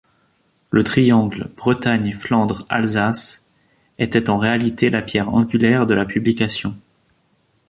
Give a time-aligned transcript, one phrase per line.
[0.71, 3.45] Le triangle Bretagne-Flandres-Alsace
[3.99, 6.75] était en réalité la pierre angulaire de la publication.